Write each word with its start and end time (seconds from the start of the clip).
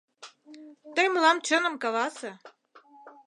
Тый 0.95 1.07
мылам 1.13 1.37
чыным 1.47 1.75
каласе. 1.83 2.31